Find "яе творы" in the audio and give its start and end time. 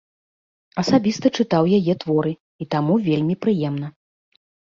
1.77-2.31